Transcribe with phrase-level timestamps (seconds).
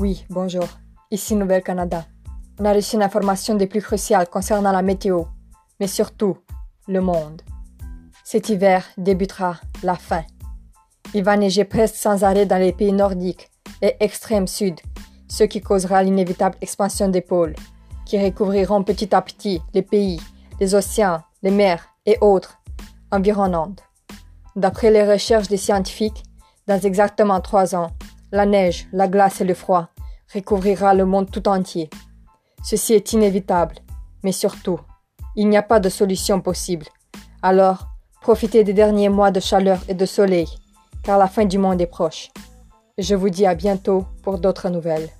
[0.00, 0.66] Oui, bonjour.
[1.12, 2.04] Ici Nouvelle-Canada.
[2.58, 5.22] On a reçu une information des plus cruciales concernant la météo,
[5.78, 6.36] mais surtout
[6.88, 7.42] le monde.
[8.24, 10.24] Cet hiver débutera la fin.
[11.14, 13.52] Il va neiger presque sans arrêt dans les pays nordiques
[13.82, 14.80] et extrême sud,
[15.28, 17.54] ce qui causera l'inévitable expansion des pôles,
[18.04, 20.20] qui recouvriront petit à petit les pays,
[20.58, 22.58] les océans, les mers et autres
[23.12, 23.84] environnantes.
[24.56, 26.24] D'après les recherches des scientifiques,
[26.66, 27.92] dans exactement trois ans,
[28.34, 29.88] la neige, la glace et le froid
[30.34, 31.88] recouvrira le monde tout entier.
[32.64, 33.76] Ceci est inévitable,
[34.24, 34.80] mais surtout,
[35.36, 36.86] il n'y a pas de solution possible.
[37.42, 37.86] Alors,
[38.20, 40.48] profitez des derniers mois de chaleur et de soleil,
[41.04, 42.30] car la fin du monde est proche.
[42.98, 45.10] Je vous dis à bientôt pour d'autres nouvelles.